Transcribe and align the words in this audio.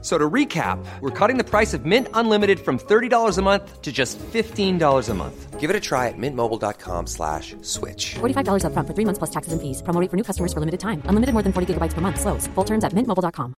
So 0.00 0.16
to 0.16 0.30
recap, 0.30 0.78
we're 1.00 1.10
cutting 1.10 1.38
the 1.38 1.44
price 1.44 1.74
of 1.74 1.84
Mint 1.84 2.06
Unlimited 2.14 2.60
from 2.60 2.78
$30 2.78 3.36
a 3.36 3.42
month 3.42 3.82
to 3.82 3.90
just 3.90 4.16
$15 4.18 5.08
a 5.08 5.14
month. 5.14 5.58
Give 5.58 5.70
it 5.70 5.74
a 5.74 5.80
try 5.80 6.06
at 6.06 6.14
mintmobile.com 6.16 7.08
slash 7.08 7.56
switch. 7.62 8.14
$45 8.20 8.62
upfront 8.62 8.86
for 8.86 8.94
three 8.94 9.04
months 9.04 9.18
plus 9.18 9.30
taxes 9.30 9.52
and 9.52 9.60
fees. 9.60 9.82
Promo 9.82 10.00
rate 10.00 10.08
for 10.08 10.16
new 10.16 10.22
customers 10.22 10.52
for 10.52 10.60
limited 10.60 10.78
time. 10.78 11.02
Unlimited 11.06 11.32
more 11.34 11.42
than 11.42 11.52
40 11.52 11.74
gigabytes 11.74 11.94
per 11.94 12.00
month. 12.00 12.20
Slows. 12.20 12.46
Full 12.54 12.64
terms 12.64 12.84
at 12.84 12.94
mintmobile.com. 12.94 13.54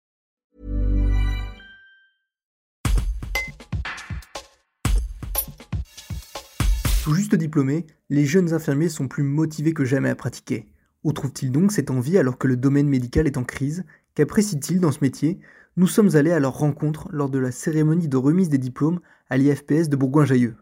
Tout 7.04 7.14
juste 7.14 7.34
diplômés, 7.34 7.86
les 8.08 8.24
jeunes 8.24 8.52
infirmiers 8.52 8.88
sont 8.88 9.08
plus 9.08 9.24
motivés 9.24 9.72
que 9.74 9.84
jamais 9.84 10.10
à 10.10 10.14
pratiquer. 10.14 10.66
Où 11.02 11.12
trouvent-ils 11.12 11.50
donc 11.50 11.72
cette 11.72 11.90
envie 11.90 12.18
alors 12.18 12.38
que 12.38 12.46
le 12.46 12.56
domaine 12.56 12.88
médical 12.88 13.26
est 13.26 13.38
en 13.38 13.44
crise? 13.44 13.84
Qu'apprécient-ils 14.14 14.80
dans 14.80 14.92
ce 14.92 15.00
métier? 15.00 15.40
Nous 15.80 15.86
sommes 15.86 16.14
allés 16.14 16.32
à 16.32 16.40
leur 16.40 16.58
rencontre 16.58 17.08
lors 17.10 17.30
de 17.30 17.38
la 17.38 17.50
cérémonie 17.50 18.06
de 18.06 18.18
remise 18.18 18.50
des 18.50 18.58
diplômes 18.58 19.00
à 19.30 19.38
l'IFPS 19.38 19.88
de 19.88 19.96
Bourgoin-Jallieu. 19.96 20.54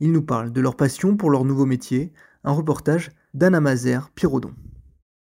Ils 0.00 0.12
nous 0.12 0.20
parlent 0.20 0.52
de 0.52 0.60
leur 0.60 0.76
passion 0.76 1.16
pour 1.16 1.30
leur 1.30 1.46
nouveau 1.46 1.64
métier, 1.64 2.12
un 2.44 2.52
reportage 2.52 3.08
d'Anna 3.32 3.62
Mazer, 3.62 4.10
Pirodon. 4.14 4.52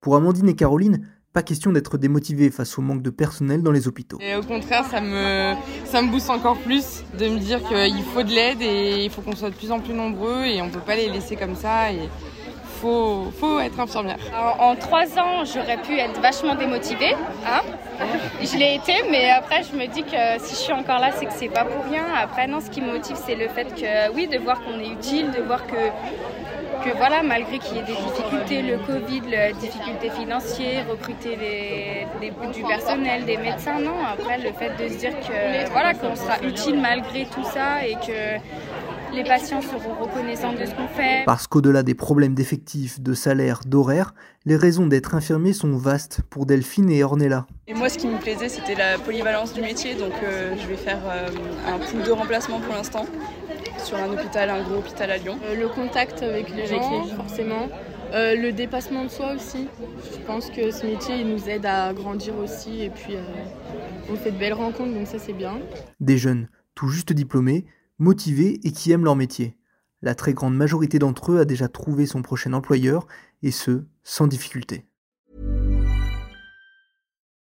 Pour 0.03 0.17
Amandine 0.17 0.51
et 0.51 0.55
Caroline, 0.55 1.09
pas 1.33 1.43
question 1.43 1.73
d'être 1.73 1.97
démotivés 1.97 2.51
face 2.51 2.77
au 2.77 2.83
manque 2.83 3.01
de 3.01 3.09
personnel 3.09 3.63
dans 3.63 3.73
les 3.73 3.89
hôpitaux. 3.89 4.19
Et 4.21 4.37
au 4.37 4.43
contraire, 4.43 4.85
ça 4.85 5.01
me, 5.01 5.55
ça 5.87 6.03
me 6.03 6.11
booste 6.11 6.29
encore 6.29 6.59
plus 6.59 7.03
de 7.19 7.31
me 7.31 7.39
dire 7.39 7.63
qu'il 7.67 8.05
faut 8.13 8.23
de 8.23 8.31
l'aide 8.31 8.61
et 8.61 9.03
il 9.03 9.11
faut 9.11 9.23
qu'on 9.23 9.35
soit 9.35 9.49
de 9.49 9.55
plus 9.55 9.71
en 9.71 9.81
plus 9.81 9.95
nombreux 9.95 10.45
et 10.45 10.61
on 10.61 10.69
peut 10.69 10.81
pas 10.81 10.95
les 10.95 11.09
laisser 11.09 11.37
comme 11.37 11.55
ça. 11.55 11.91
Faut, 12.83 13.33
faut 13.41 13.59
être 13.61 13.79
infirmière. 13.87 14.19
En, 14.59 14.75
trois 14.77 15.07
ans, 15.19 15.45
j'aurais 15.51 15.77
pu 15.87 15.95
être 16.07 16.19
vachement 16.21 16.55
démotivée. 16.65 17.15
Hein 17.47 17.63
je 18.43 18.57
l'ai 18.61 18.75
été, 18.81 18.95
mais 19.11 19.31
après, 19.31 19.61
je 19.69 19.73
me 19.81 19.87
dis 19.87 20.03
que 20.03 20.23
si 20.45 20.55
je 20.57 20.61
suis 20.67 20.73
encore 20.73 20.99
là, 20.99 21.11
c'est 21.17 21.27
que 21.27 21.33
c'est 21.41 21.49
pas 21.59 21.65
pour 21.65 21.85
rien. 21.91 22.05
Après, 22.21 22.47
non, 22.49 22.61
ce 22.61 22.69
qui 22.71 22.81
me 22.81 22.91
motive, 22.93 23.17
c'est 23.25 23.37
le 23.37 23.49
fait 23.49 23.69
que, 23.81 24.13
oui, 24.15 24.27
de 24.27 24.39
voir 24.39 24.59
qu'on 24.63 24.79
est 24.81 24.89
utile, 24.99 25.31
de 25.31 25.43
voir 25.43 25.63
que, 25.67 25.83
que 26.85 26.91
voilà, 26.97 27.23
malgré 27.23 27.59
qu'il 27.61 27.77
y 27.77 27.79
ait 27.79 27.83
des 27.95 28.01
difficultés, 28.09 28.63
le 28.63 28.79
Covid, 28.79 29.23
les 29.35 29.53
difficultés 29.65 30.11
financières, 30.11 30.85
recruter 30.91 31.37
les- 31.45 32.07
du 32.53 32.63
personnel, 32.65 33.25
des 33.25 33.37
médecins, 33.37 33.79
non. 33.79 33.99
Après, 34.15 34.39
le 34.39 34.53
fait 34.53 34.73
de 34.83 34.89
se 34.93 34.99
dire 34.99 35.15
que, 35.21 35.71
voilà, 35.71 35.95
qu'on 35.95 36.17
sera 36.17 36.37
utile 36.43 36.79
malgré 36.81 37.25
tout 37.27 37.45
ça 37.45 37.69
et 37.87 37.95
que 38.07 38.19
les 39.13 39.25
patients 39.25 39.61
seront 39.61 39.95
reconnaissants 39.95 40.53
de 40.53 40.65
ce 40.65 40.75
qu'on 40.75 40.89
fait. 40.89 41.25
Parce 41.27 41.47
qu'au-delà 41.47 41.83
des 41.83 41.95
problèmes 41.95 42.35
d'effectifs, 42.35 43.01
de 43.01 43.15
salaire, 43.15 43.61
d'horaire, 43.67 44.15
les 44.45 44.57
raisons 44.57 44.87
d'être 44.87 45.15
infirmier 45.15 45.53
sont 45.53 45.77
vastes 45.77 46.21
pour 46.31 46.47
Delphine 46.47 46.91
et 46.91 47.05
Ornella. 47.05 47.47
Et 47.69 47.75
moi, 47.75 47.89
ce 47.89 47.99
qui 47.99 48.09
me 48.09 48.19
plaisait, 48.19 48.49
c'était 48.49 48.75
la 48.75 48.99
polyvalence 48.99 49.55
du 49.55 49.61
métier. 49.61 49.95
Donc, 49.95 50.13
euh, 50.23 50.55
je 50.61 50.67
vais 50.67 50.77
faire 50.77 51.01
euh, 51.07 51.29
un 51.67 51.79
pool 51.79 52.03
de 52.03 52.11
remplacement 52.11 52.61
pour 52.61 52.75
l'instant 52.75 53.07
sur 53.79 53.97
un 53.97 54.11
hôpital, 54.13 54.51
un 54.51 54.63
gros 54.63 54.77
hôpital 54.77 55.11
à 55.11 55.19
Lyon. 55.19 55.39
Euh, 55.45 55.57
le 55.57 55.69
contact 55.69 56.23
avec 56.23 56.55
les 56.55 56.67
gens, 56.67 57.05
forcément. 57.17 57.69
Euh, 58.13 58.35
le 58.37 58.53
dépassement 58.53 59.05
de 59.05 59.09
soi 59.09 59.33
aussi. 59.35 59.69
Je 60.13 60.19
pense 60.27 60.51
que 60.51 60.71
ce 60.71 60.85
métier 60.85 61.21
il 61.21 61.29
nous 61.29 61.49
aide 61.49 61.65
à 61.65 61.95
grandir 61.95 62.37
aussi 62.37 62.83
et 62.83 62.91
puis 62.91 63.17
euh, 63.17 63.23
on 64.11 64.17
fait 64.17 64.33
de 64.33 64.39
belles 64.39 64.53
rencontres 64.53 64.93
donc 64.93 65.07
ça 65.07 65.19
c'est 65.19 65.33
bien. 65.33 65.59
Des 65.99 66.19
jeunes 66.19 66.49
tout 66.75 66.89
juste 66.89 67.15
diplômés, 67.15 67.65
motivés 67.99 68.61
et 68.65 68.73
qui 68.73 68.93
aiment 68.93 69.05
leur 69.05 69.17
métier. 69.17 69.57
La 70.03 70.15
très 70.15 70.33
grande 70.35 70.57
majorité 70.57 70.99
d'entre 70.99 71.33
eux 71.33 71.41
a 71.41 71.45
déjà 71.45 71.69
trouvé 71.69 72.07
son 72.07 72.23
prochain 72.23 72.53
employeur, 72.53 73.07
et 73.43 73.53
ce, 73.53 73.85
sans 74.03 74.27
difficulté. 74.27 74.85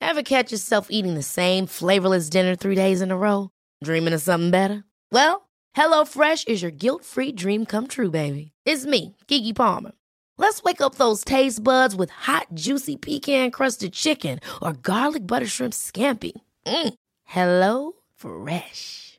Ever 0.01 0.23
catch 0.23 0.51
yourself 0.51 0.89
eating 0.91 1.15
the 1.15 1.23
same 1.23 1.67
flavorless 1.67 2.31
dinner 2.31 2.57
three 2.57 2.75
days 2.77 3.03
in 3.03 3.11
a 3.11 3.17
row? 3.17 3.51
Dreaming 3.85 4.15
of 4.15 4.23
something 4.23 4.51
better? 4.51 4.85
Well, 5.13 5.49
HelloFresh 5.77 6.49
is 6.49 6.63
your 6.63 6.71
guilt-free 6.71 7.33
dream 7.33 7.67
come 7.67 7.87
true, 7.87 8.11
baby. 8.11 8.53
It's 8.65 8.87
me, 8.87 9.17
Kiki 9.27 9.53
Palmer. 9.53 9.93
Let's 10.39 10.63
wake 10.63 10.81
up 10.81 10.95
those 10.97 11.25
taste 11.25 11.63
buds 11.63 11.95
with 11.95 12.11
hot, 12.11 12.47
juicy 12.55 12.97
pecan-crusted 12.97 13.93
chicken 13.93 14.41
or 14.63 14.73
garlic 14.73 15.27
butter 15.27 15.47
shrimp 15.47 15.73
scampi. 15.73 16.33
Mm. 16.67 16.95
Hello 17.25 17.93
Fresh. 18.15 19.19